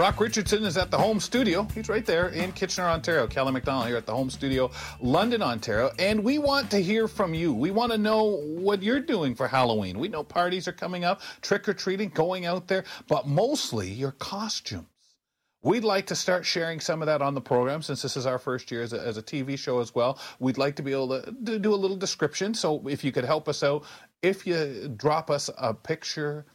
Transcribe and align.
Brock 0.00 0.18
Richardson 0.18 0.64
is 0.64 0.78
at 0.78 0.90
the 0.90 0.96
home 0.96 1.20
studio. 1.20 1.68
He's 1.74 1.90
right 1.90 2.06
there 2.06 2.28
in 2.28 2.52
Kitchener, 2.52 2.86
Ontario. 2.86 3.26
Kelly 3.26 3.52
McDonald 3.52 3.86
here 3.86 3.98
at 3.98 4.06
the 4.06 4.14
home 4.14 4.30
studio, 4.30 4.70
London, 4.98 5.42
Ontario. 5.42 5.90
And 5.98 6.24
we 6.24 6.38
want 6.38 6.70
to 6.70 6.78
hear 6.78 7.06
from 7.06 7.34
you. 7.34 7.52
We 7.52 7.70
want 7.70 7.92
to 7.92 7.98
know 7.98 8.40
what 8.40 8.82
you're 8.82 9.00
doing 9.00 9.34
for 9.34 9.46
Halloween. 9.46 9.98
We 9.98 10.08
know 10.08 10.24
parties 10.24 10.66
are 10.66 10.72
coming 10.72 11.04
up, 11.04 11.20
trick 11.42 11.68
or 11.68 11.74
treating, 11.74 12.08
going 12.08 12.46
out 12.46 12.66
there, 12.66 12.84
but 13.08 13.28
mostly 13.28 13.90
your 13.90 14.12
costumes. 14.12 14.86
We'd 15.62 15.84
like 15.84 16.06
to 16.06 16.16
start 16.16 16.46
sharing 16.46 16.80
some 16.80 17.02
of 17.02 17.06
that 17.06 17.20
on 17.20 17.34
the 17.34 17.42
program 17.42 17.82
since 17.82 18.00
this 18.00 18.16
is 18.16 18.24
our 18.24 18.38
first 18.38 18.70
year 18.70 18.82
as 18.82 18.94
a, 18.94 19.06
as 19.06 19.18
a 19.18 19.22
TV 19.22 19.58
show 19.58 19.80
as 19.80 19.94
well. 19.94 20.18
We'd 20.38 20.56
like 20.56 20.76
to 20.76 20.82
be 20.82 20.92
able 20.92 21.20
to, 21.20 21.30
to 21.44 21.58
do 21.58 21.74
a 21.74 21.76
little 21.76 21.98
description. 21.98 22.54
So 22.54 22.88
if 22.88 23.04
you 23.04 23.12
could 23.12 23.26
help 23.26 23.50
us 23.50 23.62
out, 23.62 23.84
if 24.22 24.46
you 24.46 24.94
drop 24.96 25.30
us 25.30 25.50
a 25.58 25.74
picture, 25.74 26.46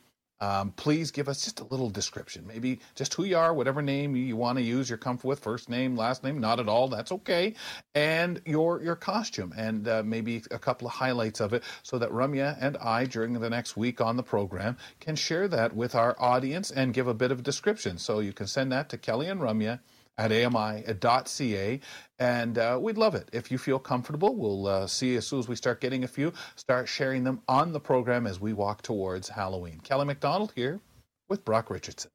um, 0.42 0.72
please 0.72 1.12
give 1.12 1.30
us 1.30 1.44
just 1.44 1.60
a 1.60 1.66
little 1.66 1.90
description. 1.90 2.46
Maybe 2.46 2.80
just 2.94 3.14
who 3.14 3.24
you 3.24 3.38
are, 3.38 3.54
whatever 3.54 3.82
name 3.82 4.16
you 4.16 4.36
want 4.36 4.58
to 4.58 4.64
use, 4.64 4.90
you're 4.90 4.98
comfortable 4.98 5.30
with, 5.30 5.40
first 5.40 5.70
name, 5.70 5.96
last 5.96 6.24
name, 6.24 6.40
not 6.40 6.60
at 6.60 6.68
all, 6.68 6.88
that's 6.88 7.12
okay. 7.12 7.54
And 7.94 8.42
your 8.46 8.82
your 8.82 8.96
costume, 8.96 9.54
and 9.56 9.88
uh, 9.88 10.04
maybe 10.06 10.44
a 10.52 10.60
couple 10.60 10.88
of 10.88 10.94
highlights 10.94 11.40
of 11.40 11.54
it, 11.54 11.64
so 11.84 11.98
that 12.00 12.10
Ramya 12.10 12.58
and 12.60 12.78
I, 12.78 13.06
during 13.06 13.34
the 13.34 13.50
next 13.50 13.78
week 13.78 14.02
on 14.02 14.18
the 14.18 14.24
program, 14.24 14.78
can 15.00 15.16
share 15.16 15.48
that 15.48 15.76
with 15.76 15.96
our 15.96 16.16
audience 16.20 16.72
and 16.72 16.94
give 16.94 17.08
a 17.08 17.14
bit 17.14 17.32
of 17.32 17.44
description. 17.44 17.98
So 17.98 18.20
you 18.20 18.34
can 18.34 18.48
send 18.48 18.72
that 18.72 18.90
to 18.90 18.98
Kelly 18.98 19.28
and 19.28 19.40
Ramya 19.40 19.80
at 20.18 20.32
ami.ca. 20.32 21.80
And 22.20 22.58
uh, 22.58 22.80
we'd 22.82 22.98
love 22.98 23.16
it. 23.16 23.30
If 23.34 23.52
you 23.52 23.58
feel 23.58 23.80
comfortable, 23.80 24.36
we'll 24.36 24.68
uh, 24.68 24.88
see 24.88 25.16
as 25.16 25.28
soon 25.28 25.40
as 25.40 25.48
we 25.48 25.56
start 25.56 25.82
getting 25.82 26.04
a 26.04 26.08
few, 26.08 26.32
start 26.56 26.88
sharing 26.88 27.24
them 27.24 27.42
on 27.48 27.74
the 27.74 27.80
program 27.80 28.26
as 28.28 28.40
we 28.40 28.54
walk 28.54 28.82
towards 28.82 29.28
Halloween. 29.28 29.80
Kelly 29.82 30.06
McDonald 30.06 30.54
here 30.56 30.80
with 31.28 31.44
Brock 31.44 31.70
Richardson. 31.70 32.12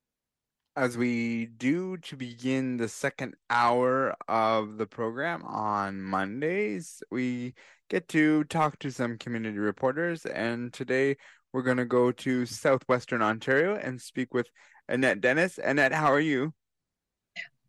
As 0.76 0.96
we 0.96 1.46
do 1.46 1.96
to 1.98 2.16
begin 2.16 2.76
the 2.76 2.88
second 2.88 3.34
hour 3.50 4.14
of 4.28 4.78
the 4.78 4.86
program 4.86 5.42
on 5.44 6.00
Mondays, 6.00 7.02
we 7.10 7.54
get 7.90 8.08
to 8.08 8.44
talk 8.44 8.78
to 8.78 8.90
some 8.90 9.18
community 9.18 9.58
reporters. 9.58 10.24
And 10.24 10.72
today 10.72 11.16
we're 11.52 11.62
going 11.62 11.76
to 11.78 11.84
go 11.84 12.12
to 12.12 12.46
Southwestern 12.46 13.20
Ontario 13.20 13.74
and 13.74 14.00
speak 14.00 14.32
with 14.32 14.46
Annette 14.88 15.20
Dennis. 15.20 15.58
Annette, 15.58 15.92
how 15.92 16.12
are 16.12 16.20
you? 16.20 16.54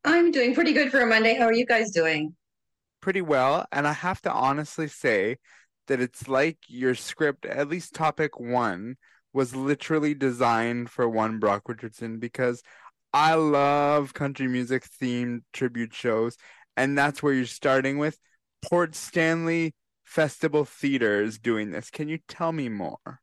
I'm 0.03 0.31
doing 0.31 0.53
pretty 0.55 0.73
good 0.73 0.91
for 0.91 1.01
a 1.01 1.05
Monday. 1.05 1.35
How 1.35 1.45
are 1.45 1.53
you 1.53 1.65
guys 1.65 1.91
doing? 1.91 2.35
Pretty 3.01 3.21
well. 3.21 3.65
And 3.71 3.87
I 3.87 3.93
have 3.93 4.21
to 4.21 4.31
honestly 4.31 4.87
say 4.87 5.37
that 5.87 6.01
it's 6.01 6.27
like 6.27 6.57
your 6.67 6.95
script, 6.95 7.45
at 7.45 7.67
least 7.67 7.93
topic 7.93 8.39
one, 8.39 8.95
was 9.33 9.55
literally 9.55 10.13
designed 10.13 10.89
for 10.89 11.07
one 11.07 11.39
Brock 11.39 11.67
Richardson 11.67 12.19
because 12.19 12.61
I 13.13 13.35
love 13.35 14.13
country 14.13 14.47
music 14.47 14.87
themed 15.01 15.41
tribute 15.53 15.93
shows. 15.93 16.37
And 16.77 16.97
that's 16.97 17.21
where 17.21 17.33
you're 17.33 17.45
starting 17.45 17.97
with. 17.97 18.17
Port 18.61 18.95
Stanley 18.95 19.73
Festival 20.03 20.65
Theater 20.65 21.21
is 21.21 21.39
doing 21.39 21.71
this. 21.71 21.89
Can 21.89 22.07
you 22.07 22.19
tell 22.27 22.51
me 22.51 22.69
more? 22.69 23.21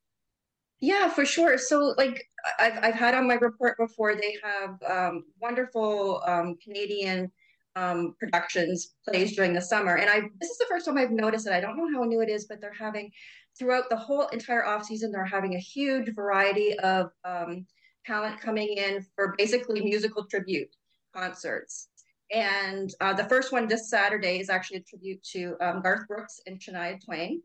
Yeah, 0.81 1.09
for 1.09 1.25
sure. 1.25 1.59
So, 1.59 1.95
like 1.97 2.28
I've 2.59 2.79
I've 2.83 2.95
had 2.95 3.15
on 3.15 3.27
my 3.27 3.35
report 3.35 3.77
before, 3.79 4.15
they 4.15 4.37
have 4.43 4.83
um, 4.89 5.25
wonderful 5.41 6.23
um, 6.27 6.57
Canadian 6.63 7.31
um, 7.77 8.15
productions 8.19 8.95
plays 9.05 9.37
during 9.37 9.53
the 9.53 9.61
summer, 9.61 9.97
and 9.97 10.11
I 10.11 10.21
this 10.41 10.51
is 10.51 10.59
the 10.59 10.67
first 10.69 10.87
time 10.87 10.99
I've 10.99 11.11
noticed 11.11 11.47
it. 11.47 11.53
I 11.53 11.61
don't 11.61 11.77
know 11.77 11.99
how 11.99 12.05
new 12.05 12.21
it 12.21 12.29
is, 12.29 12.47
but 12.47 12.61
they're 12.61 12.73
having 12.73 13.11
throughout 13.59 13.91
the 13.91 13.97
whole 13.97 14.27
entire 14.29 14.65
off 14.65 14.85
season, 14.85 15.11
they're 15.11 15.25
having 15.25 15.55
a 15.55 15.61
huge 15.61 16.15
variety 16.15 16.79
of 16.79 17.11
um, 17.25 17.67
talent 18.07 18.41
coming 18.41 18.69
in 18.69 19.05
for 19.15 19.35
basically 19.37 19.81
musical 19.81 20.25
tribute 20.25 20.75
concerts. 21.15 21.89
And 22.31 22.93
uh, 23.01 23.15
the 23.15 23.25
first 23.25 23.53
one 23.53 23.69
this 23.69 23.91
Saturday 23.91 24.39
is 24.39 24.51
actually 24.51 24.79
a 24.79 24.83
tribute 24.83 25.23
to 25.33 25.57
um, 25.61 25.83
Garth 25.83 26.07
Brooks 26.07 26.41
and 26.47 26.61
Shania 26.61 27.03
Twain, 27.03 27.43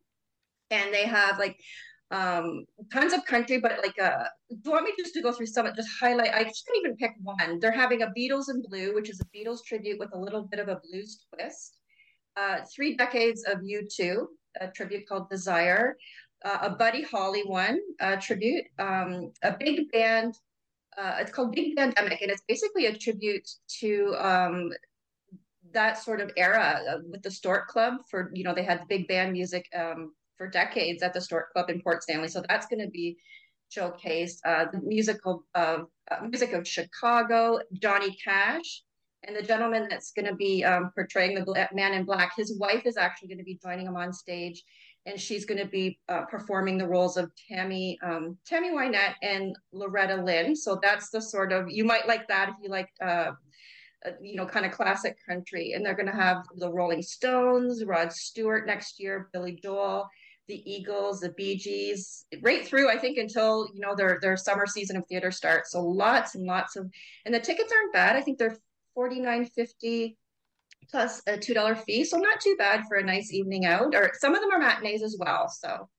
and 0.72 0.94
they 0.94 1.06
have 1.06 1.40
like 1.40 1.58
um, 2.14 2.66
tons 2.92 3.12
of 3.12 3.26
country, 3.26 3.60
but 3.60 3.80
like, 3.82 4.00
uh, 4.00 4.26
do 4.50 4.58
you 4.66 4.72
want 4.72 4.86
me 4.86 4.94
just 4.98 5.16
to 5.16 5.22
go 5.22 5.32
through 5.32 5.48
some, 5.48 5.68
just 5.76 5.90
highlight? 6.00 6.34
I 6.34 6.44
just 6.44 6.66
can't 6.68 6.78
even 6.86 6.96
pick 6.96 7.16
one. 7.24 7.60
They're 7.60 7.72
having 7.72 8.04
a 8.04 8.14
Beatles 8.16 8.50
in 8.50 8.62
Blue, 8.62 8.94
which 8.94 9.10
is 9.10 9.20
a 9.20 9.26
Beatles 9.36 9.66
tribute 9.66 10.00
with 10.00 10.14
a 10.14 10.18
little 10.18 10.44
bit 10.44 10.60
of 10.60 10.68
a 10.68 10.80
blues 10.84 11.26
twist. 11.34 11.78
Uh, 12.38 12.60
three 12.74 12.96
decades 12.96 13.44
of 13.46 13.60
U2, 13.60 14.26
a 14.62 14.68
tribute 14.68 15.08
called 15.08 15.28
Desire. 15.30 15.98
Uh, 16.46 16.60
a 16.62 16.70
Buddy 16.70 17.02
Holly 17.02 17.42
one, 17.46 17.80
a 18.00 18.16
tribute. 18.18 18.66
Um, 18.78 19.32
a 19.42 19.56
big 19.60 19.92
band. 19.92 20.36
Uh, 20.96 21.18
it's 21.20 21.32
called 21.32 21.56
Big 21.56 21.76
Bandemic, 21.76 22.22
and 22.22 22.30
it's 22.30 22.44
basically 22.48 22.86
a 22.86 22.96
tribute 22.96 23.50
to 23.80 24.16
um, 24.20 24.72
that 25.72 25.98
sort 25.98 26.22
of 26.22 26.30
era 26.38 26.80
uh, 26.88 26.98
with 27.10 27.24
the 27.24 27.32
Stork 27.32 27.68
Club. 27.70 27.96
For 28.12 28.30
you 28.36 28.44
know, 28.44 28.54
they 28.54 28.64
had 28.64 28.88
big 28.88 29.08
band 29.08 29.32
music 29.32 29.68
um, 29.76 30.14
for 30.38 30.48
decades 30.48 31.04
at 31.04 31.14
the 31.14 31.22
Stork 31.22 31.52
Club 31.52 31.70
in 31.70 31.82
Port 31.82 32.04
Stanley. 32.04 32.28
So 32.28 32.44
that's 32.48 32.68
going 32.68 32.84
to 32.84 32.90
be 32.90 33.18
showcased. 33.76 34.40
Uh, 34.46 34.66
the 34.72 34.82
musical 34.82 35.46
of 35.56 35.88
uh, 36.12 36.26
music 36.28 36.54
of 36.54 36.68
Chicago, 36.68 37.60
Johnny 37.74 38.16
Cash, 38.24 38.84
and 39.26 39.36
the 39.36 39.42
gentleman 39.42 39.88
that's 39.90 40.12
going 40.12 40.26
to 40.26 40.36
be 40.36 40.64
um, 40.64 40.92
portraying 40.94 41.36
the 41.36 41.68
man 41.74 41.94
in 41.94 42.04
black. 42.04 42.34
His 42.36 42.58
wife 42.58 42.86
is 42.86 42.98
actually 42.98 43.30
going 43.30 43.38
to 43.40 43.44
be 43.44 43.60
joining 43.62 43.88
him 43.88 43.96
on 43.96 44.14
stage, 44.14 44.64
and 45.06 45.20
she's 45.20 45.46
going 45.46 45.60
to 45.60 45.68
be 45.68 46.00
uh, 46.10 46.24
performing 46.26 46.78
the 46.78 46.88
roles 46.88 47.18
of 47.18 47.32
Tammy 47.50 47.98
um, 48.04 48.38
Tammy 48.46 48.72
Wynette 48.72 49.16
and 49.22 49.56
Loretta 49.72 50.22
Lynn. 50.22 50.56
So 50.56 50.80
that's 50.82 51.10
the 51.10 51.22
sort 51.22 51.52
of 51.52 51.70
you 51.70 51.86
might 51.86 52.08
like 52.08 52.28
that 52.28 52.50
if 52.50 52.56
you 52.62 52.70
like. 52.70 52.90
Uh, 53.02 53.32
uh 54.06 54.12
you 54.22 54.36
know, 54.36 54.46
kind 54.46 54.66
of 54.66 54.74
classic 54.74 55.16
country, 55.28 55.72
and 55.74 55.86
they're 55.86 55.96
going 55.96 56.12
to 56.12 56.12
have 56.12 56.44
the 56.58 56.70
Rolling 56.70 57.02
Stones, 57.02 57.86
Rod 57.86 58.12
Stewart 58.12 58.68
next 58.68 59.00
year, 59.00 59.30
Billy 59.32 59.58
Joel, 59.64 60.10
the 60.48 60.62
Eagles, 60.70 61.22
the 61.22 61.30
Bee 61.30 61.56
Gees, 61.56 62.26
right 62.42 62.66
through 62.66 62.90
I 62.90 62.98
think 62.98 63.18
until 63.18 63.68
you 63.74 63.80
know 63.80 63.96
their 63.96 64.20
their 64.22 64.38
summer 64.38 64.68
season 64.68 64.98
of 64.98 65.06
theater 65.08 65.32
starts. 65.32 65.72
So 65.72 65.82
lots 65.82 66.36
and 66.36 66.46
lots 66.46 66.76
of, 66.76 66.90
and 67.26 67.34
the 67.34 67.40
tickets 67.40 67.72
aren't 67.72 67.94
bad. 67.94 68.16
I 68.16 68.22
think 68.22 68.38
they're 68.38 68.58
forty 68.94 69.20
nine 69.20 69.46
fifty 69.46 70.18
plus 70.90 71.22
a 71.28 71.38
two 71.38 71.54
dollar 71.54 71.76
fee, 71.76 72.04
so 72.04 72.18
not 72.18 72.42
too 72.42 72.56
bad 72.58 72.84
for 72.88 72.98
a 72.98 73.04
nice 73.04 73.32
evening 73.32 73.66
out. 73.66 73.96
Or 73.96 74.12
some 74.20 74.36
of 74.36 74.42
them 74.42 74.52
are 74.52 74.60
matinees 74.60 75.02
as 75.02 75.16
well. 75.20 75.48
So 75.48 75.90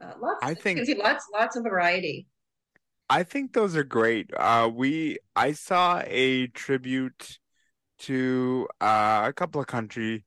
uh, 0.00 0.12
lots. 0.20 0.38
I 0.42 0.54
think 0.54 0.80
lots 0.98 1.26
lots 1.32 1.56
of 1.56 1.64
variety. 1.64 2.26
I 3.10 3.22
think 3.22 3.52
those 3.52 3.76
are 3.76 3.84
great. 3.84 4.30
Uh, 4.36 4.70
we 4.72 5.18
I 5.36 5.52
saw 5.52 6.02
a 6.06 6.46
tribute 6.48 7.38
to 8.00 8.68
uh, 8.80 9.24
a 9.26 9.32
couple 9.32 9.60
of 9.60 9.66
country 9.66 10.24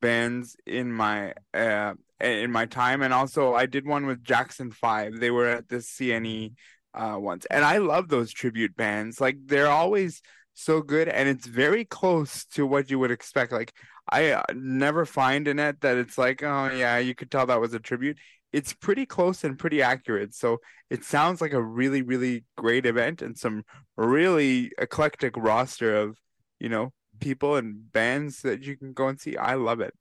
bands 0.00 0.56
in 0.66 0.92
my 0.92 1.34
uh, 1.52 1.94
in 2.20 2.50
my 2.52 2.66
time, 2.66 3.02
and 3.02 3.12
also 3.12 3.54
I 3.54 3.66
did 3.66 3.86
one 3.86 4.06
with 4.06 4.24
Jackson 4.24 4.70
Five. 4.70 5.20
They 5.20 5.30
were 5.30 5.48
at 5.48 5.68
the 5.68 5.76
CNE 5.76 6.54
uh, 6.94 7.16
once, 7.18 7.46
and 7.46 7.64
I 7.64 7.78
love 7.78 8.08
those 8.08 8.32
tribute 8.32 8.76
bands. 8.76 9.20
Like 9.20 9.36
they're 9.46 9.68
always 9.68 10.22
so 10.54 10.82
good, 10.82 11.08
and 11.08 11.28
it's 11.28 11.46
very 11.46 11.84
close 11.84 12.44
to 12.46 12.66
what 12.66 12.90
you 12.90 12.98
would 12.98 13.10
expect. 13.10 13.52
Like 13.52 13.72
I 14.10 14.30
uh, 14.30 14.42
never 14.54 15.06
find 15.06 15.46
in 15.48 15.58
it 15.58 15.80
that 15.80 15.96
it's 15.96 16.18
like, 16.18 16.42
oh 16.42 16.70
yeah, 16.70 16.98
you 16.98 17.14
could 17.14 17.30
tell 17.30 17.46
that 17.46 17.60
was 17.60 17.74
a 17.74 17.78
tribute. 17.78 18.18
It's 18.52 18.72
pretty 18.72 19.06
close 19.06 19.44
and 19.44 19.58
pretty 19.58 19.80
accurate. 19.80 20.34
So 20.34 20.58
it 20.90 21.04
sounds 21.04 21.40
like 21.40 21.52
a 21.52 21.62
really, 21.62 22.02
really 22.02 22.44
great 22.56 22.84
event 22.84 23.22
and 23.22 23.38
some 23.38 23.62
really 23.96 24.72
eclectic 24.78 25.36
roster 25.36 25.94
of, 25.96 26.18
you 26.58 26.68
know, 26.68 26.92
people 27.20 27.56
and 27.56 27.92
bands 27.92 28.42
that 28.42 28.62
you 28.62 28.76
can 28.76 28.92
go 28.92 29.06
and 29.08 29.20
see. 29.20 29.36
I 29.36 29.54
love 29.54 29.80
it. 29.80 29.94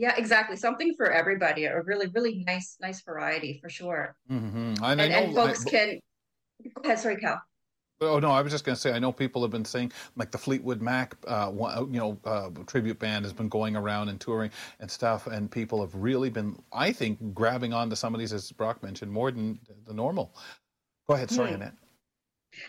Yeah, 0.00 0.14
exactly. 0.16 0.56
Something 0.56 0.94
for 0.94 1.12
everybody. 1.12 1.66
A 1.66 1.82
really, 1.82 2.06
really 2.14 2.42
nice, 2.46 2.78
nice 2.80 3.02
variety 3.02 3.58
for 3.60 3.68
sure. 3.68 4.16
Mm-hmm. 4.30 4.82
And, 4.82 4.98
and, 4.98 5.12
and, 5.12 5.34
folks 5.34 5.66
I, 5.66 5.70
can. 5.70 6.00
Go 6.74 6.82
ahead, 6.84 6.98
sorry, 6.98 7.16
Cal. 7.18 7.42
Oh 8.00 8.18
no, 8.18 8.30
I 8.30 8.40
was 8.40 8.50
just 8.50 8.64
going 8.64 8.74
to 8.74 8.80
say 8.80 8.92
I 8.92 8.98
know 8.98 9.12
people 9.12 9.42
have 9.42 9.50
been 9.50 9.66
saying 9.66 9.92
like 10.16 10.30
the 10.30 10.38
Fleetwood 10.38 10.80
Mac, 10.80 11.16
uh, 11.28 11.52
you 11.54 11.98
know, 11.98 12.18
uh, 12.24 12.48
tribute 12.66 12.98
band 12.98 13.26
has 13.26 13.34
been 13.34 13.50
going 13.50 13.76
around 13.76 14.08
and 14.08 14.18
touring 14.18 14.50
and 14.80 14.90
stuff, 14.90 15.26
and 15.26 15.50
people 15.50 15.82
have 15.82 15.94
really 15.94 16.30
been, 16.30 16.56
I 16.72 16.92
think, 16.92 17.34
grabbing 17.34 17.74
onto 17.74 17.94
some 17.94 18.14
of 18.14 18.20
these 18.20 18.32
as 18.32 18.50
Brock 18.52 18.82
mentioned 18.82 19.12
more 19.12 19.30
than 19.30 19.60
the 19.86 19.92
normal. 19.92 20.34
Go 21.10 21.14
ahead, 21.16 21.30
sorry, 21.30 21.50
hmm. 21.50 21.56
Annette. 21.56 21.74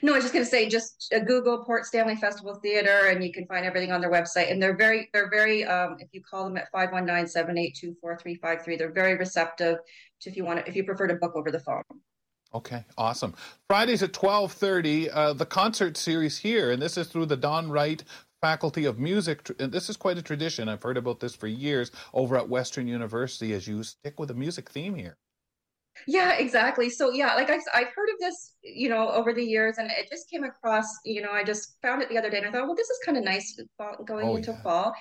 No, 0.01 0.13
I 0.13 0.15
was 0.15 0.23
just 0.23 0.33
going 0.33 0.45
to 0.45 0.49
say, 0.49 0.69
just 0.69 1.13
uh, 1.15 1.19
Google 1.19 1.63
Port 1.63 1.85
Stanley 1.85 2.15
Festival 2.15 2.55
Theater, 2.55 3.07
and 3.07 3.23
you 3.23 3.31
can 3.31 3.45
find 3.47 3.65
everything 3.65 3.91
on 3.91 4.01
their 4.01 4.11
website. 4.11 4.51
And 4.51 4.61
they're 4.61 4.75
very, 4.75 5.09
they're 5.13 5.29
very. 5.29 5.63
Um, 5.65 5.97
if 5.99 6.09
you 6.11 6.21
call 6.21 6.45
them 6.45 6.57
at 6.57 6.71
519-782-4353, 6.73 8.77
they're 8.77 8.91
very 8.91 9.15
receptive 9.15 9.77
to 10.21 10.29
if 10.29 10.37
you 10.37 10.45
want 10.45 10.59
to, 10.59 10.69
if 10.69 10.75
you 10.75 10.83
prefer 10.83 11.07
to 11.07 11.15
book 11.15 11.33
over 11.35 11.49
the 11.51 11.59
phone. 11.59 11.81
Okay, 12.53 12.83
awesome. 12.97 13.33
Fridays 13.67 14.03
at 14.03 14.13
12:30, 14.13 15.09
uh, 15.11 15.33
the 15.33 15.45
concert 15.45 15.97
series 15.97 16.37
here, 16.37 16.71
and 16.71 16.81
this 16.81 16.97
is 16.97 17.07
through 17.07 17.27
the 17.27 17.37
Don 17.37 17.71
Wright 17.71 18.03
Faculty 18.41 18.85
of 18.85 18.99
Music. 18.99 19.49
And 19.59 19.71
this 19.71 19.89
is 19.89 19.97
quite 19.97 20.17
a 20.17 20.21
tradition. 20.21 20.67
I've 20.67 20.83
heard 20.83 20.97
about 20.97 21.21
this 21.21 21.33
for 21.33 21.47
years 21.47 21.91
over 22.13 22.37
at 22.37 22.49
Western 22.49 22.87
University 22.87 23.53
as 23.53 23.67
you 23.67 23.81
stick 23.83 24.19
with 24.19 24.31
a 24.31 24.35
music 24.35 24.69
theme 24.69 24.95
here. 24.95 25.17
Yeah, 26.07 26.33
exactly. 26.33 26.89
So 26.89 27.11
yeah, 27.11 27.35
like 27.35 27.49
I've, 27.49 27.61
I've 27.73 27.93
heard 27.95 28.09
of 28.09 28.19
this, 28.19 28.55
you 28.63 28.89
know, 28.89 29.09
over 29.09 29.33
the 29.33 29.43
years, 29.43 29.77
and 29.77 29.89
it 29.91 30.09
just 30.09 30.29
came 30.29 30.43
across. 30.43 30.85
You 31.05 31.21
know, 31.21 31.31
I 31.31 31.43
just 31.43 31.77
found 31.81 32.01
it 32.01 32.09
the 32.09 32.17
other 32.17 32.29
day, 32.29 32.37
and 32.37 32.47
I 32.47 32.51
thought, 32.51 32.65
well, 32.65 32.75
this 32.75 32.89
is 32.89 32.99
kind 33.05 33.17
of 33.17 33.23
nice 33.23 33.59
going 34.05 34.29
oh, 34.29 34.35
into 34.35 34.51
yeah. 34.51 34.61
fall. 34.61 34.93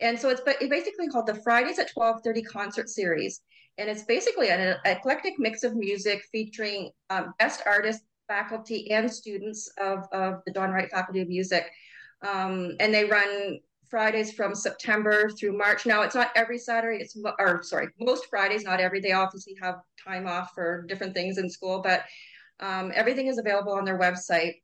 And 0.00 0.18
so 0.18 0.28
it's 0.28 0.40
but 0.44 0.60
it 0.62 0.70
basically 0.70 1.08
called 1.08 1.26
the 1.26 1.40
Fridays 1.42 1.78
at 1.78 1.90
twelve 1.92 2.22
thirty 2.22 2.42
concert 2.42 2.88
series, 2.88 3.40
and 3.78 3.88
it's 3.88 4.04
basically 4.04 4.50
an 4.50 4.76
eclectic 4.84 5.34
mix 5.38 5.62
of 5.62 5.74
music 5.74 6.22
featuring 6.32 6.90
um, 7.10 7.34
best 7.38 7.62
artists, 7.66 8.04
faculty, 8.28 8.90
and 8.90 9.10
students 9.10 9.70
of 9.80 10.04
of 10.12 10.42
the 10.46 10.52
Don 10.52 10.70
Wright 10.70 10.90
Faculty 10.90 11.20
of 11.20 11.28
Music. 11.28 11.66
Um, 12.26 12.72
and 12.80 12.94
they 12.94 13.04
run 13.04 13.58
Fridays 13.88 14.32
from 14.32 14.54
September 14.54 15.30
through 15.30 15.56
March. 15.56 15.86
Now 15.86 16.02
it's 16.02 16.14
not 16.14 16.30
every 16.34 16.58
Saturday. 16.58 16.98
It's 17.02 17.16
or 17.38 17.62
sorry, 17.62 17.88
most 18.00 18.26
Fridays, 18.26 18.64
not 18.64 18.80
every. 18.80 19.00
They 19.00 19.12
obviously 19.12 19.56
have 19.60 19.76
time 20.02 20.26
off 20.26 20.52
for 20.54 20.84
different 20.88 21.14
things 21.14 21.38
in 21.38 21.48
school, 21.48 21.80
but 21.82 22.04
um, 22.60 22.92
everything 22.94 23.26
is 23.26 23.38
available 23.38 23.72
on 23.72 23.84
their 23.84 23.98
website. 23.98 24.54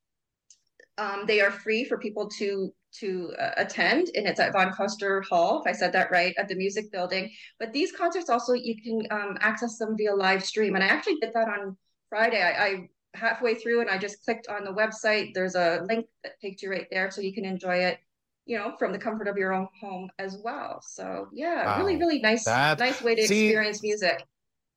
Um, 0.98 1.24
they 1.26 1.40
are 1.40 1.50
free 1.50 1.84
for 1.84 1.98
people 1.98 2.28
to 2.38 2.72
to 3.00 3.32
uh, 3.40 3.52
attend, 3.56 4.10
and 4.14 4.26
it's 4.26 4.40
at 4.40 4.52
Von 4.52 4.70
Kuster 4.72 5.24
Hall, 5.24 5.62
if 5.64 5.70
I 5.70 5.72
said 5.72 5.92
that 5.92 6.10
right, 6.10 6.34
at 6.36 6.48
the 6.48 6.54
Music 6.54 6.92
Building. 6.92 7.30
But 7.58 7.72
these 7.72 7.92
concerts 7.92 8.28
also 8.28 8.52
you 8.52 8.80
can 8.82 9.06
um, 9.10 9.38
access 9.40 9.78
them 9.78 9.96
via 9.96 10.14
live 10.14 10.44
stream, 10.44 10.74
and 10.74 10.84
I 10.84 10.88
actually 10.88 11.16
did 11.16 11.32
that 11.34 11.48
on 11.48 11.76
Friday. 12.10 12.42
I, 12.42 12.64
I 12.64 12.88
halfway 13.14 13.54
through, 13.54 13.80
and 13.80 13.90
I 13.90 13.98
just 13.98 14.24
clicked 14.24 14.48
on 14.48 14.64
the 14.64 14.72
website. 14.72 15.32
There's 15.32 15.54
a 15.54 15.84
link 15.88 16.06
that 16.22 16.40
takes 16.40 16.62
you 16.62 16.70
right 16.70 16.86
there, 16.90 17.10
so 17.10 17.20
you 17.20 17.32
can 17.32 17.44
enjoy 17.44 17.76
it 17.76 17.98
you 18.46 18.58
know, 18.58 18.74
from 18.78 18.92
the 18.92 18.98
comfort 18.98 19.28
of 19.28 19.36
your 19.36 19.52
own 19.52 19.68
home 19.80 20.10
as 20.18 20.36
well. 20.42 20.82
So 20.82 21.28
yeah, 21.32 21.64
wow. 21.64 21.78
really, 21.78 21.96
really 21.96 22.20
nice, 22.20 22.44
that, 22.44 22.78
nice 22.78 23.00
way 23.02 23.14
to 23.14 23.26
see, 23.26 23.46
experience 23.46 23.82
music. 23.82 24.26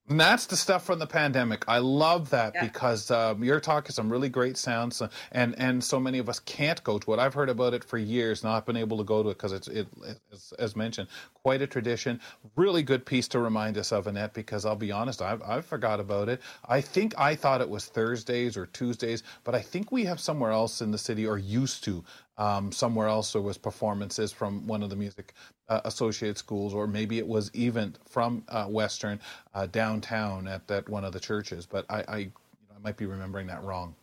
And 0.07 0.19
that's 0.19 0.45
the 0.45 0.55
stuff 0.55 0.85
from 0.85 0.99
the 0.99 1.07
pandemic. 1.07 1.65
I 1.67 1.79
love 1.79 2.29
that 2.29 2.53
yeah. 2.53 2.63
because 2.65 3.09
um, 3.09 3.43
you're 3.43 3.59
talking 3.59 3.91
some 3.91 4.11
really 4.11 4.29
great 4.29 4.55
sounds, 4.55 5.01
uh, 5.01 5.07
and 5.31 5.55
and 5.57 5.83
so 5.83 5.99
many 5.99 6.19
of 6.19 6.29
us 6.29 6.39
can't 6.41 6.83
go 6.83 6.99
to 6.99 7.13
it. 7.13 7.19
I've 7.19 7.33
heard 7.33 7.49
about 7.49 7.73
it 7.73 7.83
for 7.83 7.97
years, 7.97 8.43
not 8.43 8.67
been 8.67 8.77
able 8.77 8.99
to 8.99 9.03
go 9.03 9.23
to 9.23 9.29
it 9.29 9.33
because 9.33 9.51
it's 9.51 9.67
it, 9.67 9.87
it's, 10.31 10.51
as 10.53 10.75
mentioned, 10.75 11.07
quite 11.33 11.63
a 11.63 11.67
tradition. 11.67 12.21
Really 12.55 12.83
good 12.83 13.03
piece 13.03 13.27
to 13.29 13.39
remind 13.39 13.79
us 13.79 13.91
of, 13.91 14.05
Annette. 14.05 14.35
Because 14.35 14.63
I'll 14.63 14.75
be 14.75 14.91
honest, 14.91 15.23
I've 15.23 15.41
I 15.41 15.61
forgot 15.61 15.99
about 15.99 16.29
it. 16.29 16.39
I 16.69 16.81
think 16.81 17.15
I 17.17 17.33
thought 17.33 17.61
it 17.61 17.69
was 17.69 17.87
Thursdays 17.87 18.55
or 18.57 18.67
Tuesdays, 18.67 19.23
but 19.43 19.55
I 19.55 19.61
think 19.61 19.91
we 19.91 20.05
have 20.05 20.19
somewhere 20.19 20.51
else 20.51 20.81
in 20.81 20.91
the 20.91 20.99
city 20.99 21.25
or 21.25 21.39
used 21.39 21.83
to 21.85 22.03
um, 22.37 22.71
somewhere 22.71 23.07
else 23.07 23.33
there 23.33 23.41
was 23.41 23.57
performances 23.57 24.31
from 24.31 24.65
one 24.67 24.83
of 24.83 24.89
the 24.89 24.95
music 24.95 25.33
uh, 25.69 25.81
associate 25.85 26.37
schools, 26.37 26.73
or 26.73 26.87
maybe 26.87 27.17
it 27.17 27.27
was 27.27 27.51
even 27.53 27.95
from 28.07 28.43
uh, 28.49 28.65
Western 28.65 29.19
uh, 29.53 29.67
downtown 29.67 30.47
at 30.47 30.67
that 30.67 30.87
one 30.89 31.05
of 31.05 31.13
the 31.13 31.19
churches. 31.19 31.65
But 31.65 31.85
I, 31.89 32.03
I, 32.07 32.17
you 32.17 32.25
know, 32.69 32.75
I 32.75 32.79
might 32.83 32.97
be 32.97 33.05
remembering 33.05 33.47
that 33.47 33.63
wrong. 33.63 33.95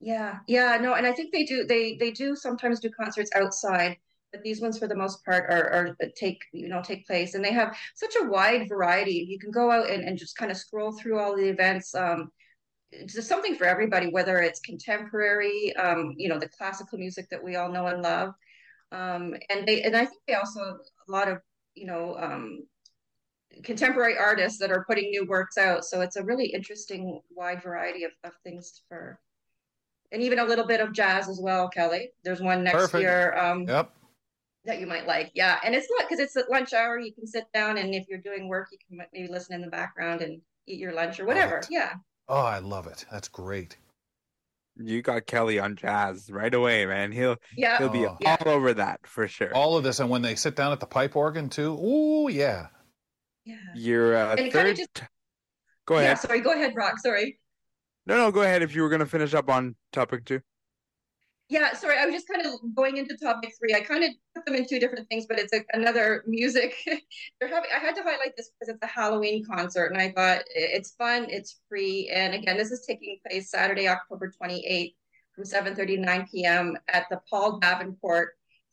Yeah, 0.00 0.40
yeah, 0.46 0.76
no, 0.80 0.94
and 0.94 1.06
I 1.06 1.12
think 1.12 1.32
they 1.32 1.44
do. 1.44 1.64
They 1.64 1.96
they 1.96 2.10
do 2.10 2.36
sometimes 2.36 2.80
do 2.80 2.90
concerts 2.90 3.30
outside, 3.34 3.96
but 4.32 4.42
these 4.42 4.60
ones 4.60 4.78
for 4.78 4.86
the 4.86 4.94
most 4.94 5.24
part 5.24 5.44
are, 5.50 5.70
are 5.70 5.96
uh, 6.02 6.06
take 6.16 6.42
you 6.52 6.68
know 6.68 6.82
take 6.82 7.06
place, 7.06 7.34
and 7.34 7.44
they 7.44 7.52
have 7.52 7.76
such 7.94 8.14
a 8.20 8.28
wide 8.28 8.68
variety. 8.68 9.24
You 9.26 9.38
can 9.38 9.50
go 9.50 9.70
out 9.70 9.88
and, 9.88 10.04
and 10.04 10.18
just 10.18 10.36
kind 10.36 10.50
of 10.50 10.58
scroll 10.58 10.92
through 10.92 11.18
all 11.18 11.34
the 11.36 11.48
events. 11.48 11.94
Um, 11.94 12.30
just 13.06 13.28
something 13.28 13.56
for 13.56 13.64
everybody, 13.64 14.08
whether 14.08 14.38
it's 14.38 14.60
contemporary, 14.60 15.74
um, 15.76 16.14
you 16.16 16.28
know, 16.28 16.38
the 16.38 16.48
classical 16.48 16.98
music 16.98 17.28
that 17.30 17.42
we 17.42 17.56
all 17.56 17.70
know 17.70 17.86
and 17.86 18.02
love. 18.02 18.34
Um, 18.92 19.34
and 19.50 19.66
they, 19.66 19.82
and 19.82 19.96
I 19.96 20.04
think 20.04 20.22
they 20.26 20.34
also, 20.34 20.60
a 20.60 21.12
lot 21.12 21.28
of, 21.28 21.38
you 21.74 21.86
know, 21.86 22.16
um, 22.18 22.66
contemporary 23.62 24.16
artists 24.16 24.58
that 24.58 24.70
are 24.70 24.84
putting 24.88 25.10
new 25.10 25.26
works 25.26 25.58
out. 25.58 25.84
So 25.84 26.00
it's 26.00 26.16
a 26.16 26.24
really 26.24 26.46
interesting 26.46 27.20
wide 27.30 27.62
variety 27.62 28.04
of, 28.04 28.12
of 28.22 28.32
things 28.44 28.82
for, 28.88 29.18
and 30.12 30.22
even 30.22 30.38
a 30.38 30.44
little 30.44 30.66
bit 30.66 30.80
of 30.80 30.92
jazz 30.92 31.28
as 31.28 31.40
well, 31.40 31.68
Kelly. 31.68 32.10
There's 32.22 32.40
one 32.40 32.64
next 32.64 32.76
Perfect. 32.76 33.02
year. 33.02 33.36
Um, 33.36 33.64
yep. 33.68 33.90
That 34.66 34.80
you 34.80 34.86
might 34.86 35.06
like, 35.06 35.30
yeah, 35.34 35.60
and 35.62 35.74
it's 35.74 35.88
not 35.90 36.08
because 36.08 36.20
it's 36.20 36.38
at 36.38 36.50
lunch 36.50 36.72
hour. 36.72 36.98
You 36.98 37.12
can 37.12 37.26
sit 37.26 37.44
down, 37.52 37.76
and 37.76 37.94
if 37.94 38.08
you're 38.08 38.18
doing 38.18 38.48
work, 38.48 38.68
you 38.72 38.78
can 38.88 39.06
maybe 39.12 39.30
listen 39.30 39.54
in 39.54 39.60
the 39.60 39.68
background 39.68 40.22
and 40.22 40.40
eat 40.66 40.78
your 40.78 40.94
lunch 40.94 41.20
or 41.20 41.26
whatever. 41.26 41.56
Right. 41.56 41.66
Yeah. 41.70 41.92
Oh, 42.28 42.42
I 42.42 42.58
love 42.58 42.86
it. 42.86 43.04
That's 43.10 43.28
great. 43.28 43.76
You 44.76 45.02
got 45.02 45.26
Kelly 45.26 45.58
on 45.58 45.76
jazz 45.76 46.30
right 46.30 46.52
away, 46.52 46.84
man. 46.86 47.12
He'll 47.12 47.36
yeah. 47.56 47.78
he'll 47.78 47.90
be 47.90 48.06
oh. 48.06 48.10
all 48.10 48.18
yeah. 48.20 48.36
over 48.46 48.74
that 48.74 49.00
for 49.06 49.28
sure. 49.28 49.54
All 49.54 49.76
of 49.76 49.84
this, 49.84 50.00
and 50.00 50.10
when 50.10 50.22
they 50.22 50.34
sit 50.34 50.56
down 50.56 50.72
at 50.72 50.80
the 50.80 50.86
pipe 50.86 51.14
organ 51.14 51.48
too. 51.48 51.78
Oh 51.80 52.28
yeah. 52.28 52.66
Yeah. 53.44 53.56
Your 53.74 54.16
uh, 54.16 54.36
third. 54.50 54.76
Just... 54.76 55.02
Go 55.86 55.96
ahead. 55.96 56.08
Yeah, 56.08 56.14
sorry. 56.14 56.40
Go 56.40 56.52
ahead, 56.52 56.74
Rock. 56.74 56.98
Sorry. 56.98 57.38
No, 58.06 58.16
no. 58.16 58.32
Go 58.32 58.42
ahead. 58.42 58.62
If 58.62 58.74
you 58.74 58.82
were 58.82 58.88
going 58.88 59.00
to 59.00 59.06
finish 59.06 59.32
up 59.34 59.48
on 59.48 59.76
topic 59.92 60.24
two. 60.24 60.40
Yeah, 61.50 61.74
sorry, 61.74 61.98
I 61.98 62.06
was 62.06 62.14
just 62.14 62.26
kind 62.26 62.44
of 62.46 62.54
going 62.74 62.96
into 62.96 63.16
topic 63.16 63.52
three. 63.58 63.74
I 63.74 63.80
kind 63.80 64.02
of 64.02 64.10
them 64.44 64.54
in 64.54 64.66
two 64.66 64.78
different 64.78 65.08
things, 65.08 65.26
but 65.26 65.38
it's 65.38 65.52
a, 65.52 65.64
another 65.72 66.24
music. 66.26 66.74
They're 67.40 67.48
having. 67.48 67.70
I 67.74 67.78
had 67.78 67.94
to 67.96 68.02
highlight 68.02 68.36
this 68.36 68.50
because 68.50 68.74
it's 68.74 68.82
a 68.82 68.86
Halloween 68.86 69.44
concert, 69.44 69.86
and 69.86 70.00
I 70.00 70.10
thought 70.10 70.42
it's 70.54 70.92
fun, 70.92 71.26
it's 71.28 71.60
free, 71.68 72.10
and 72.12 72.34
again, 72.34 72.56
this 72.56 72.70
is 72.70 72.84
taking 72.86 73.18
place 73.26 73.50
Saturday, 73.50 73.88
October 73.88 74.30
twenty 74.30 74.64
eighth, 74.66 74.96
from 75.34 75.44
seven 75.44 75.74
thirty 75.74 75.96
to 75.96 76.26
p.m. 76.30 76.76
at 76.88 77.06
the 77.10 77.20
Paul 77.28 77.58
Davenport 77.58 78.30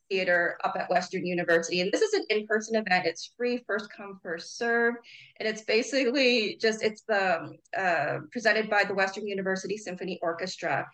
Theater 0.09 0.57
up 0.63 0.75
at 0.77 0.89
Western 0.89 1.25
University. 1.25 1.81
And 1.81 1.91
this 1.91 2.01
is 2.01 2.13
an 2.13 2.25
in 2.29 2.45
person 2.45 2.75
event. 2.75 3.05
It's 3.05 3.31
free, 3.37 3.63
first 3.65 3.89
come, 3.95 4.19
first 4.21 4.57
serve, 4.57 4.95
and 5.39 5.47
it's 5.47 5.63
basically 5.63 6.57
just 6.61 6.83
it's 6.83 7.03
the 7.03 7.55
uh, 7.77 8.19
presented 8.31 8.69
by 8.69 8.83
the 8.83 8.93
Western 8.93 9.27
University 9.27 9.77
Symphony 9.77 10.19
Orchestra 10.21 10.87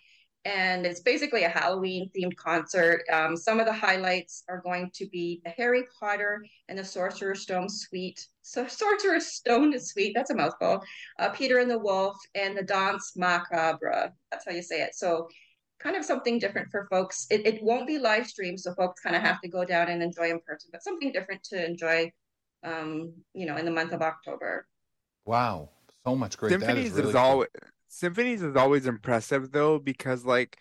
and 0.47 0.85
it's 0.85 1.01
basically 1.01 1.43
a 1.43 1.49
Halloween 1.49 2.09
themed 2.15 2.37
concert. 2.37 3.03
Um, 3.11 3.35
some 3.35 3.59
of 3.59 3.65
the 3.65 3.73
highlights 3.73 4.45
are 4.47 4.61
going 4.61 4.89
to 4.93 5.05
be 5.07 5.41
the 5.43 5.49
Harry 5.49 5.83
Potter 5.99 6.41
and 6.69 6.79
the 6.79 6.85
Sorcerer's 6.85 7.41
Stone 7.41 7.67
Suite. 7.67 8.25
So 8.43 8.65
Sorcerer's 8.67 9.27
Stone 9.27 9.77
Suite, 9.77 10.13
that's 10.15 10.29
a 10.29 10.35
mouthful. 10.35 10.81
Uh, 11.19 11.29
Peter 11.29 11.59
and 11.59 11.69
the 11.69 11.77
Wolf 11.77 12.15
and 12.33 12.57
the 12.57 12.63
Danse 12.63 13.17
Macabre. 13.17 14.13
That's 14.31 14.45
how 14.45 14.53
you 14.53 14.61
say 14.61 14.81
it. 14.81 14.95
So 14.95 15.27
kind 15.79 15.97
of 15.97 16.05
something 16.05 16.39
different 16.39 16.71
for 16.71 16.87
folks. 16.89 17.27
It, 17.29 17.45
it 17.45 17.61
won't 17.61 17.85
be 17.85 17.99
live 17.99 18.25
streamed, 18.25 18.61
so 18.61 18.73
folks 18.73 19.01
kind 19.01 19.17
of 19.17 19.21
have 19.21 19.41
to 19.41 19.49
go 19.49 19.65
down 19.65 19.89
and 19.89 20.01
enjoy 20.01 20.29
in 20.29 20.39
person, 20.39 20.69
but 20.71 20.81
something 20.81 21.11
different 21.11 21.43
to 21.43 21.63
enjoy, 21.63 22.09
um, 22.63 23.11
you 23.33 23.45
know, 23.45 23.57
in 23.57 23.65
the 23.65 23.71
month 23.71 23.91
of 23.91 24.01
October. 24.01 24.65
Wow, 25.25 25.71
so 26.05 26.15
much 26.15 26.37
great. 26.37 26.51
Symphonies 26.51 26.93
is, 26.93 26.97
really 26.99 27.09
is 27.09 27.15
always 27.15 27.49
symphonies 27.87 28.41
is 28.41 28.55
always 28.55 28.85
impressive 28.85 29.51
though 29.51 29.79
because 29.79 30.25
like 30.25 30.57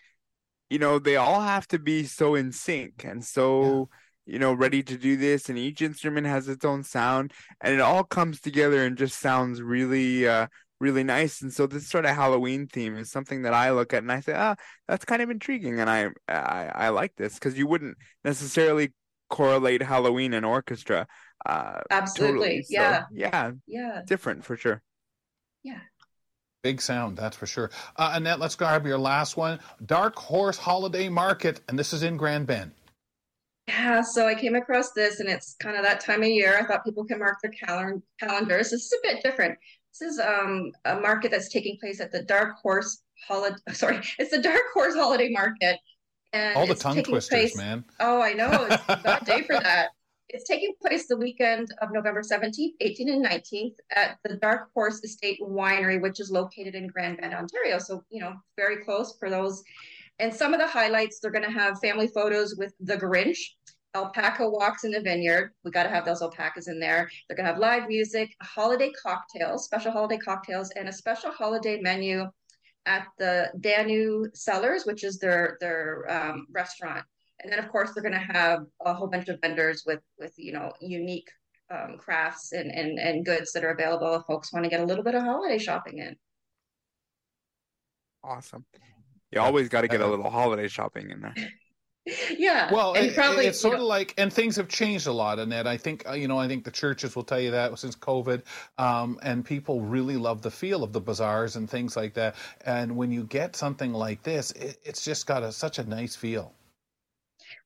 you 0.69 0.79
know 0.79 0.99
they 0.99 1.15
all 1.15 1.41
have 1.41 1.67
to 1.67 1.79
be 1.79 2.03
so 2.03 2.35
in 2.35 2.51
sync 2.51 3.03
and 3.03 3.23
so 3.23 3.89
yeah. 4.25 4.33
you 4.33 4.39
know 4.39 4.53
ready 4.53 4.83
to 4.83 4.97
do 4.97 5.15
this 5.17 5.49
and 5.49 5.57
each 5.57 5.81
instrument 5.81 6.27
has 6.27 6.47
its 6.47 6.65
own 6.65 6.83
sound 6.83 7.33
and 7.61 7.73
it 7.73 7.81
all 7.81 8.03
comes 8.03 8.41
together 8.41 8.85
and 8.85 8.97
just 8.97 9.19
sounds 9.19 9.61
really 9.61 10.27
uh 10.27 10.47
really 10.79 11.03
nice. 11.03 11.41
And 11.41 11.51
so 11.51 11.65
this 11.65 11.87
sort 11.87 12.05
of 12.05 12.15
halloween 12.15 12.67
theme 12.67 12.97
is 12.97 13.11
something 13.11 13.41
that 13.43 13.53
i 13.53 13.71
look 13.71 13.93
at 13.93 14.03
and 14.03 14.11
i 14.11 14.19
say 14.19 14.33
ah 14.35 14.55
that's 14.87 15.05
kind 15.05 15.21
of 15.21 15.29
intriguing 15.29 15.79
and 15.79 15.89
i 15.89 16.09
i, 16.27 16.71
I 16.75 16.89
like 16.89 17.15
this 17.15 17.33
because 17.33 17.57
you 17.57 17.65
wouldn't 17.67 17.97
necessarily 18.23 18.93
correlate 19.29 19.81
halloween 19.81 20.33
and 20.33 20.45
orchestra 20.45 21.07
uh 21.45 21.79
absolutely. 21.89 22.37
Totally. 22.37 22.61
So, 22.61 22.67
yeah. 22.69 23.03
yeah. 23.11 23.51
Yeah. 23.65 24.01
Different 24.05 24.45
for 24.45 24.55
sure. 24.55 24.81
Yeah 25.63 25.79
Big 26.67 26.81
sound, 26.81 27.15
that's 27.15 27.37
for 27.37 27.45
sure. 27.45 27.71
Uh, 27.95 28.11
Annette, 28.15 28.41
let's 28.41 28.55
grab 28.55 28.85
your 28.85 28.97
last 28.97 29.37
one. 29.37 29.57
Dark 29.85 30.17
Horse 30.17 30.57
Holiday 30.57 31.07
Market, 31.07 31.61
and 31.69 31.79
this 31.79 31.93
is 31.93 32.03
in 32.03 32.17
Grand 32.17 32.45
Bend. 32.45 32.71
Yeah, 33.69 34.01
so 34.01 34.27
I 34.27 34.35
came 34.35 34.53
across 34.53 34.91
this, 34.91 35.21
and 35.21 35.29
it's 35.29 35.55
kind 35.61 35.77
of 35.77 35.83
that 35.83 36.01
time 36.01 36.23
of 36.23 36.27
year. 36.27 36.57
I 36.59 36.65
thought 36.65 36.83
people 36.83 37.05
can 37.05 37.19
mark 37.19 37.37
their 37.41 37.53
cal- 37.53 38.01
calendars. 38.19 38.71
This 38.71 38.83
is 38.83 38.93
a 39.01 39.07
bit 39.07 39.23
different. 39.23 39.57
This 39.97 40.11
is 40.11 40.19
um, 40.19 40.73
a 40.83 40.99
market 40.99 41.31
that's 41.31 41.47
taking 41.47 41.77
place 41.79 42.01
at 42.01 42.11
the 42.11 42.23
Dark 42.23 42.57
Horse 42.61 43.01
Holiday. 43.25 43.55
Sorry, 43.71 44.01
it's 44.19 44.31
the 44.31 44.41
Dark 44.41 44.63
Horse 44.73 44.95
Holiday 44.95 45.29
Market. 45.29 45.79
And 46.33 46.57
All 46.57 46.67
the 46.67 46.75
tongue 46.75 47.01
twisters, 47.01 47.29
place, 47.29 47.55
man. 47.55 47.85
Oh, 48.01 48.21
I 48.21 48.33
know. 48.33 48.67
It's 48.69 48.83
a 48.89 48.97
bad 48.97 49.23
day 49.23 49.43
for 49.43 49.57
that. 49.57 49.91
It's 50.29 50.43
taking 50.43 50.73
place 50.81 51.07
the 51.07 51.15
weekend 51.15 51.69
of 51.81 51.91
November 51.93 52.21
17th, 52.21 52.73
18th, 52.81 53.13
and 53.13 53.25
19th 53.25 53.75
at 53.95 54.17
the 54.23 54.35
Dark 54.35 54.69
Horse 54.73 55.01
Estate 55.03 55.39
Winery, 55.41 56.01
which 56.01 56.19
is 56.19 56.29
located 56.29 56.75
in 56.75 56.87
Grand 56.87 57.17
Bend, 57.17 57.33
Ontario. 57.33 57.79
So, 57.79 58.03
you 58.09 58.19
know, 58.19 58.33
very 58.57 58.83
close 58.83 59.15
for 59.17 59.29
those. 59.29 59.63
And 60.19 60.33
some 60.33 60.53
of 60.53 60.59
the 60.59 60.67
highlights, 60.67 61.19
they're 61.19 61.31
going 61.31 61.45
to 61.45 61.51
have 61.51 61.79
family 61.79 62.07
photos 62.07 62.55
with 62.57 62.73
the 62.81 62.97
Grinch, 62.97 63.37
alpaca 63.95 64.49
walks 64.49 64.83
in 64.83 64.91
the 64.91 64.99
vineyard. 64.99 65.51
We 65.63 65.71
got 65.71 65.83
to 65.83 65.89
have 65.89 66.03
those 66.03 66.21
alpacas 66.21 66.67
in 66.67 66.79
there. 66.79 67.09
They're 67.27 67.37
going 67.37 67.45
to 67.45 67.53
have 67.53 67.61
live 67.61 67.87
music, 67.87 68.29
holiday 68.41 68.91
cocktails, 68.91 69.63
special 69.63 69.93
holiday 69.93 70.17
cocktails, 70.17 70.71
and 70.71 70.89
a 70.89 70.93
special 70.93 71.31
holiday 71.31 71.79
menu 71.79 72.25
at 72.85 73.07
the 73.17 73.51
Danu 73.59 74.25
Cellars, 74.33 74.85
which 74.85 75.03
is 75.03 75.19
their 75.19 75.57
their 75.61 76.05
um, 76.09 76.47
restaurant. 76.51 77.05
And 77.41 77.51
then, 77.51 77.59
of 77.59 77.69
course, 77.69 77.91
they're 77.93 78.03
going 78.03 78.13
to 78.13 78.33
have 78.33 78.65
a 78.83 78.93
whole 78.93 79.07
bunch 79.07 79.29
of 79.29 79.39
vendors 79.41 79.83
with 79.85 80.01
with 80.17 80.33
you 80.37 80.53
know 80.53 80.71
unique 80.81 81.29
um, 81.71 81.97
crafts 81.97 82.51
and, 82.51 82.71
and 82.71 82.99
and 82.99 83.25
goods 83.25 83.51
that 83.53 83.63
are 83.63 83.71
available 83.71 84.15
if 84.15 84.23
folks 84.25 84.51
want 84.51 84.63
to 84.63 84.69
get 84.69 84.79
a 84.79 84.85
little 84.85 85.03
bit 85.03 85.15
of 85.15 85.23
holiday 85.23 85.57
shopping 85.57 85.99
in. 85.99 86.15
Awesome. 88.23 88.65
You 89.31 89.41
always 89.41 89.69
got 89.69 89.81
to 89.81 89.87
get 89.87 90.01
a 90.01 90.07
little 90.07 90.29
holiday 90.29 90.67
shopping 90.67 91.11
in 91.11 91.21
there. 91.21 91.35
yeah. 92.37 92.73
Well, 92.73 92.93
and 92.93 93.07
it, 93.07 93.15
probably, 93.15 93.45
it's 93.45 93.59
sort 93.59 93.75
know- 93.75 93.81
of 93.81 93.87
like, 93.87 94.13
and 94.17 94.31
things 94.31 94.55
have 94.55 94.67
changed 94.67 95.07
a 95.07 95.11
lot, 95.11 95.39
Annette. 95.39 95.67
I 95.67 95.77
think 95.77 96.07
uh, 96.07 96.13
you 96.13 96.27
know, 96.27 96.37
I 96.37 96.47
think 96.47 96.63
the 96.63 96.71
churches 96.71 97.15
will 97.15 97.23
tell 97.23 97.39
you 97.39 97.51
that 97.51 97.77
since 97.77 97.95
COVID, 97.95 98.43
um, 98.77 99.19
and 99.21 99.43
people 99.43 99.81
really 99.81 100.15
love 100.15 100.41
the 100.41 100.51
feel 100.51 100.83
of 100.83 100.93
the 100.93 101.01
bazaars 101.01 101.55
and 101.55 101.69
things 101.69 101.95
like 101.95 102.13
that. 102.13 102.35
And 102.65 102.95
when 102.95 103.11
you 103.11 103.23
get 103.25 103.55
something 103.55 103.93
like 103.93 104.23
this, 104.23 104.51
it, 104.51 104.77
it's 104.83 105.03
just 105.03 105.27
got 105.27 105.43
a, 105.43 105.51
such 105.51 105.79
a 105.79 105.83
nice 105.83 106.15
feel. 106.15 106.53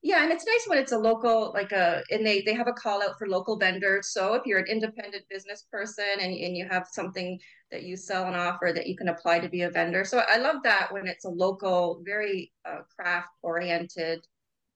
Yeah, 0.04 0.24
and 0.24 0.32
it's 0.32 0.46
nice 0.48 0.66
when 0.68 0.80
it's 0.80 0.92
a 0.94 0.98
local, 0.98 1.52
like 1.54 1.72
a, 1.72 2.02
and 2.10 2.26
they 2.26 2.42
they 2.42 2.56
have 2.56 2.68
a 2.68 2.74
call 2.74 3.04
out 3.04 3.20
for 3.20 3.28
local 3.28 3.58
vendors. 3.58 4.12
So 4.14 4.34
if 4.34 4.46
you're 4.48 4.58
an 4.60 4.66
independent 4.68 5.26
business 5.30 5.66
person 5.72 6.06
and 6.20 6.34
and 6.34 6.58
you 6.58 6.68
have 6.70 6.88
something 6.92 7.40
that 7.70 7.84
you 7.84 7.96
sell 7.96 8.26
and 8.26 8.36
offer 8.36 8.72
that 8.74 8.88
you 8.88 8.98
can 8.98 9.10
apply 9.10 9.40
to 9.40 9.50
be 9.50 9.62
a 9.62 9.70
vendor. 9.70 10.04
So 10.04 10.24
I 10.28 10.38
love 10.38 10.58
that 10.64 10.92
when 10.92 11.06
it's 11.08 11.26
a 11.26 11.30
local, 11.30 12.02
very 12.04 12.52
uh, 12.66 12.80
craft 12.96 13.30
oriented, 13.44 14.26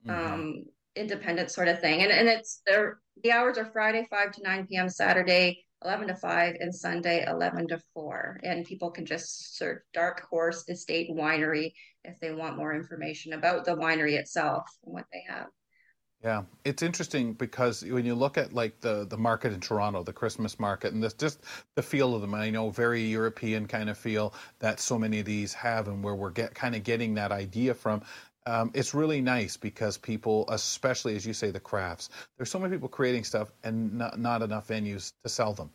Mhm. 0.04 0.32
um, 0.34 0.64
independent 0.96 1.50
sort 1.50 1.68
of 1.68 1.80
thing. 1.80 2.02
And 2.02 2.12
and 2.12 2.28
it's 2.28 2.62
they're, 2.66 3.00
the 3.24 3.32
hours 3.32 3.58
are 3.58 3.66
Friday 3.72 4.06
five 4.10 4.32
to 4.32 4.42
nine 4.42 4.66
p.m., 4.68 4.88
Saturday 4.88 5.65
eleven 5.86 6.08
to 6.08 6.16
five, 6.16 6.56
and 6.58 6.74
Sunday 6.74 7.24
eleven 7.26 7.68
to 7.68 7.80
four. 7.94 8.40
And 8.42 8.66
people 8.66 8.90
can 8.90 9.06
just 9.06 9.56
search 9.56 9.82
Dark 9.94 10.26
Horse 10.28 10.68
Estate 10.68 11.10
Winery 11.10 11.72
if 12.02 12.18
they 12.20 12.32
want 12.32 12.56
more 12.56 12.74
information 12.74 13.32
about 13.34 13.64
the 13.64 13.76
winery 13.76 14.18
itself 14.18 14.64
and 14.84 14.92
what 14.92 15.04
they 15.12 15.22
have. 15.28 15.46
Yeah, 16.24 16.42
it's 16.64 16.82
interesting 16.82 17.34
because 17.34 17.84
when 17.84 18.04
you 18.04 18.14
look 18.14 18.36
at 18.36 18.52
like 18.52 18.80
the 18.80 19.06
the 19.06 19.18
market 19.18 19.52
in 19.52 19.60
Toronto, 19.60 20.02
the 20.02 20.12
Christmas 20.12 20.58
market, 20.58 20.92
and 20.92 21.02
this 21.02 21.12
just 21.12 21.44
the 21.76 21.82
feel 21.82 22.14
of 22.14 22.20
them. 22.20 22.34
I 22.34 22.50
know 22.50 22.70
very 22.70 23.02
European 23.02 23.66
kind 23.66 23.88
of 23.88 23.96
feel 23.96 24.34
that 24.58 24.80
so 24.80 24.98
many 24.98 25.20
of 25.20 25.26
these 25.26 25.52
have, 25.54 25.86
and 25.88 26.02
where 26.02 26.16
we're 26.16 26.30
get 26.30 26.54
kind 26.54 26.74
of 26.74 26.82
getting 26.82 27.14
that 27.14 27.30
idea 27.32 27.74
from. 27.74 28.02
Um, 28.46 28.70
it's 28.74 28.94
really 28.94 29.20
nice 29.20 29.56
because 29.56 29.98
people, 29.98 30.44
especially 30.48 31.16
as 31.16 31.26
you 31.26 31.32
say, 31.34 31.50
the 31.50 31.60
crafts. 31.60 32.10
There's 32.36 32.50
so 32.50 32.58
many 32.60 32.74
people 32.76 32.88
creating 32.88 33.24
stuff, 33.24 33.52
and 33.64 33.92
not 33.94 34.18
not 34.18 34.42
enough 34.42 34.68
venues 34.68 35.12
to 35.24 35.28
sell 35.28 35.52
them. 35.52 35.70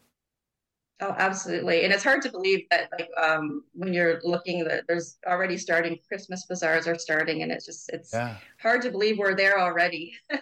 Oh, 1.01 1.15
absolutely. 1.17 1.83
And 1.83 1.91
it's 1.91 2.03
hard 2.03 2.21
to 2.21 2.31
believe 2.31 2.67
that 2.69 2.89
like 2.91 3.09
um 3.21 3.63
when 3.73 3.91
you're 3.91 4.21
looking 4.23 4.63
that 4.65 4.85
there's 4.87 5.17
already 5.27 5.57
starting 5.57 5.97
Christmas 6.07 6.45
bazaars 6.45 6.87
are 6.87 6.97
starting 6.97 7.41
and 7.41 7.51
it's 7.51 7.65
just 7.65 7.89
it's 7.91 8.13
Yeah. 8.13 8.35
hard 8.59 8.83
to 8.83 8.91
believe 8.91 9.17
we're 9.17 9.35
there 9.35 9.59
already. 9.59 10.13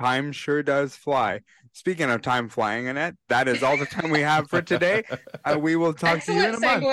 Time 0.00 0.32
sure 0.32 0.62
does 0.62 0.96
fly. 0.96 1.40
Speaking 1.72 2.10
of 2.10 2.22
time 2.22 2.48
flying, 2.48 2.88
Annette, 2.88 3.14
that 3.28 3.48
is 3.48 3.62
all 3.62 3.76
the 3.76 3.86
time 3.86 4.10
we 4.10 4.20
have 4.20 4.48
for 4.50 4.60
today. 4.60 5.04
Uh, 5.44 5.58
we 5.58 5.74
will 5.74 5.92
talk 5.92 6.20
to 6.20 6.32
you 6.32 6.38
in 6.46 6.54
a 6.54 6.58
Excellent 6.58 6.82
month. 6.82 6.86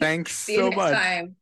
Thanks 0.00 0.32
See 0.46 0.54
you 0.56 0.58
so 0.58 0.70
next 0.70 0.76
much. 0.76 0.92
time. 0.92 1.36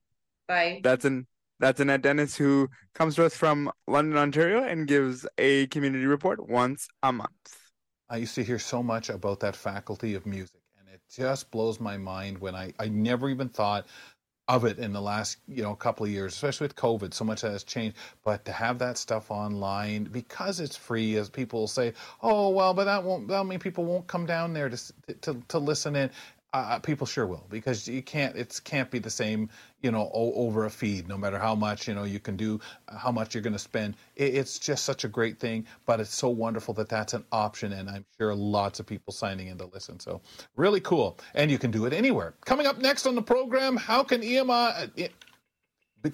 Bye. 0.53 0.81
That's 0.83 1.07
an 1.07 1.27
that's 1.61 1.81
Annette 1.81 2.03
Dennis 2.03 2.37
who 2.37 2.69
comes 2.95 3.15
to 3.15 3.25
us 3.25 3.35
from 3.35 3.71
London, 3.87 4.19
Ontario, 4.19 4.63
and 4.63 4.87
gives 4.87 5.27
a 5.39 5.67
community 5.69 6.05
report 6.05 6.47
once 6.47 6.89
a 7.03 7.11
month. 7.11 7.57
I 8.11 8.17
used 8.19 8.35
to 8.35 8.45
hear 8.45 8.59
so 8.59 8.83
much 8.83 9.09
about 9.09 9.41
that 9.41 9.57
faculty 9.57 10.15
of 10.15 10.27
music, 10.27 10.61
and 10.79 10.89
it 10.93 11.01
just 11.11 11.51
blows 11.51 11.81
my 11.81 11.97
mind 11.97 12.37
when 12.39 12.55
I, 12.55 12.75
I 12.79 12.89
never 12.89 13.31
even 13.31 13.49
thought 13.49 13.87
of 14.49 14.67
it 14.67 14.79
in 14.79 14.93
the 14.93 15.01
last 15.01 15.39
you 15.49 15.63
know 15.63 15.75
couple 15.75 16.05
of 16.05 16.13
years, 16.13 16.35
especially 16.35 16.67
with 16.67 16.77
COVID. 16.77 17.15
So 17.15 17.25
much 17.25 17.41
has 17.41 17.65
changed, 17.65 17.97
but 18.23 18.45
to 18.45 18.53
have 18.53 18.79
that 18.81 18.99
stuff 18.99 19.31
online 19.31 20.05
because 20.05 20.61
it's 20.61 20.77
free, 20.77 21.17
as 21.17 21.31
people 21.31 21.61
will 21.61 21.67
say, 21.67 21.95
oh 22.21 22.51
well, 22.51 22.75
but 22.75 22.85
that 22.85 23.03
won't 23.03 23.27
that 23.29 23.47
mean 23.47 23.59
people 23.59 23.87
won't 23.87 24.07
come 24.07 24.27
down 24.27 24.53
there 24.53 24.69
to 24.69 24.79
to 25.23 25.43
to 25.49 25.59
listen 25.59 25.97
in. 25.97 26.11
Uh, 26.55 26.79
people 26.79 27.07
sure 27.07 27.27
will 27.27 27.47
because 27.49 27.89
you 27.89 28.03
can't 28.03 28.37
it 28.37 28.61
can't 28.65 28.91
be 28.91 28.99
the 28.99 29.09
same 29.09 29.49
you 29.81 29.91
know 29.91 30.11
over 30.13 30.67
a 30.67 30.71
feed 30.71 31.09
no 31.09 31.17
matter 31.17 31.39
how 31.39 31.55
much 31.55 31.89
you 31.89 31.95
know 31.95 32.05
you 32.05 32.21
can 32.21 32.37
do 32.37 32.61
uh, 32.89 32.99
how 32.99 33.11
much 33.11 33.35
you're 33.35 33.43
going 33.43 33.55
to 33.55 33.59
spend 33.59 33.97
it, 34.17 34.35
it's 34.35 34.59
just 34.59 34.85
such 34.85 35.05
a 35.05 35.09
great 35.09 35.41
thing 35.41 35.65
but 35.87 35.99
it's 35.99 36.15
so 36.15 36.29
wonderful 36.29 36.75
that 36.75 36.91
that's 36.91 37.15
an 37.15 37.25
option 37.33 37.73
and 37.73 37.89
i'm 37.89 38.05
sure 38.19 38.35
lots 38.35 38.81
of 38.81 38.87
people 38.87 39.15
signing 39.15 39.49
in 39.49 39.57
to 39.57 39.65
listen 39.73 39.99
so 39.99 40.21
really 40.57 40.81
cool 40.81 41.19
and 41.35 41.51
you 41.51 41.57
can 41.57 41.71
do 41.71 41.87
it 41.87 41.95
anywhere 41.95 42.35
coming 42.45 42.67
up 42.67 42.79
next 42.79 43.07
on 43.07 43.15
the 43.15 43.23
program 43.23 43.75
how 43.75 44.03
can 44.03 44.21
emi 44.21 44.51
uh, 44.51 44.87
it, 44.95 45.13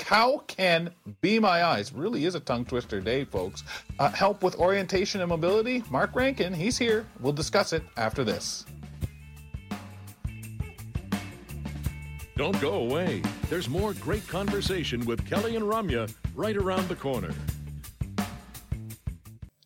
how 0.02 0.38
can 0.46 0.90
Be 1.22 1.38
My 1.38 1.64
Eyes, 1.64 1.92
really 1.92 2.26
is 2.26 2.34
a 2.34 2.40
tongue 2.40 2.66
twister 2.66 3.00
day, 3.00 3.24
folks, 3.24 3.64
uh, 3.98 4.10
help 4.10 4.42
with 4.42 4.54
orientation 4.56 5.20
and 5.20 5.30
mobility? 5.30 5.82
Mark 5.90 6.14
Rankin, 6.14 6.52
he's 6.52 6.76
here. 6.76 7.06
We'll 7.20 7.32
discuss 7.32 7.72
it 7.72 7.82
after 7.96 8.22
this. 8.22 8.66
Don't 12.38 12.60
go 12.60 12.74
away. 12.74 13.20
There's 13.50 13.68
more 13.68 13.94
great 13.94 14.26
conversation 14.28 15.04
with 15.06 15.28
Kelly 15.28 15.56
and 15.56 15.64
Ramya 15.64 16.08
right 16.36 16.56
around 16.56 16.88
the 16.88 16.94
corner. 16.94 17.34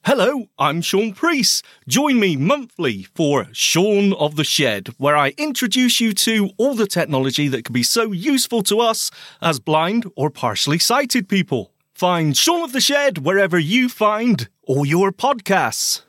Hello, 0.06 0.46
I'm 0.58 0.80
Sean 0.80 1.12
Priest. 1.12 1.66
Join 1.86 2.18
me 2.18 2.34
monthly 2.34 3.02
for 3.02 3.48
Sean 3.52 4.14
of 4.14 4.36
the 4.36 4.42
Shed, 4.42 4.88
where 4.96 5.18
I 5.18 5.34
introduce 5.36 6.00
you 6.00 6.14
to 6.14 6.48
all 6.56 6.74
the 6.74 6.86
technology 6.86 7.46
that 7.46 7.66
can 7.66 7.74
be 7.74 7.82
so 7.82 8.10
useful 8.10 8.62
to 8.62 8.80
us 8.80 9.10
as 9.42 9.60
blind 9.60 10.10
or 10.16 10.30
partially 10.30 10.78
sighted 10.78 11.28
people. 11.28 11.72
Find 11.92 12.34
Sean 12.34 12.62
of 12.62 12.72
the 12.72 12.80
Shed 12.80 13.18
wherever 13.18 13.58
you 13.58 13.90
find 13.90 14.48
all 14.66 14.86
your 14.86 15.12
podcasts. 15.12 16.04